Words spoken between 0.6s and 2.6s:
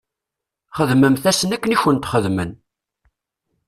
Xdmemt-asen akken i kent-xedmen.